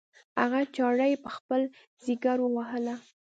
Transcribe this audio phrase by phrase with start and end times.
[0.39, 1.61] هغه چاړه یې په خپل
[2.05, 2.95] ځګر ووهله.